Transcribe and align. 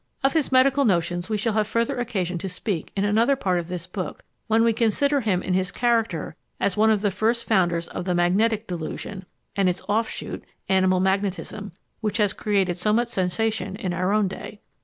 Of 0.23 0.33
his 0.33 0.51
medical 0.51 0.83
notions 0.83 1.29
we 1.29 1.37
shall 1.37 1.53
have 1.53 1.67
further 1.67 1.99
occasion 1.99 2.39
to 2.39 2.49
speak 2.49 2.91
in 2.95 3.05
another 3.05 3.35
part 3.35 3.59
of 3.59 3.67
this 3.67 3.85
book, 3.85 4.23
when 4.47 4.63
we 4.63 4.73
consider 4.73 5.21
him 5.21 5.43
in 5.43 5.53
his 5.53 5.71
character 5.71 6.35
as 6.59 6.75
one 6.75 6.89
of 6.89 7.01
the 7.01 7.11
first 7.11 7.43
founders 7.43 7.87
of 7.87 8.05
the 8.05 8.15
magnetic 8.15 8.65
delusion, 8.65 9.27
and 9.55 9.69
its 9.69 9.83
offshoot, 9.87 10.43
animal 10.67 10.99
magnetism, 11.01 11.73
which 11.99 12.17
has 12.17 12.33
created 12.33 12.77
so 12.79 12.91
much 12.91 13.09
sensation 13.09 13.75
in 13.75 13.93
our 13.93 14.11
own 14.11 14.27
day. 14.27 14.59